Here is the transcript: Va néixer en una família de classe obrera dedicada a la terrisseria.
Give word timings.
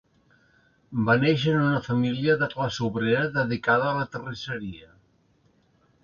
Va 1.09 1.15
néixer 1.23 1.51
en 1.57 1.65
una 1.65 1.81
família 1.87 2.35
de 2.43 2.47
classe 2.53 2.83
obrera 2.87 3.21
dedicada 3.35 3.85
a 3.91 3.99
la 3.99 4.07
terrisseria. 4.15 4.89